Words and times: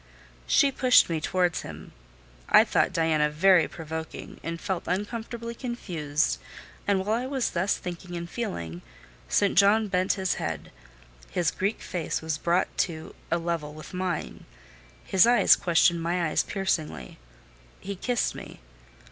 She 0.47 0.71
pushed 0.71 1.11
me 1.11 1.21
towards 1.21 1.61
him. 1.61 1.91
I 2.49 2.63
thought 2.63 2.91
Diana 2.91 3.29
very 3.29 3.67
provoking, 3.67 4.39
and 4.43 4.59
felt 4.59 4.87
uncomfortably 4.87 5.53
confused; 5.53 6.39
and 6.87 7.05
while 7.05 7.13
I 7.21 7.27
was 7.27 7.51
thus 7.51 7.77
thinking 7.77 8.15
and 8.17 8.27
feeling, 8.27 8.81
St. 9.29 9.55
John 9.55 9.89
bent 9.89 10.13
his 10.13 10.33
head; 10.41 10.71
his 11.29 11.51
Greek 11.51 11.81
face 11.83 12.19
was 12.19 12.39
brought 12.39 12.75
to 12.79 13.13
a 13.29 13.37
level 13.37 13.75
with 13.75 13.93
mine, 13.93 14.45
his 15.05 15.27
eyes 15.27 15.55
questioned 15.55 16.01
my 16.01 16.29
eyes 16.29 16.41
piercingly—he 16.41 17.95
kissed 17.97 18.33
me. 18.33 18.59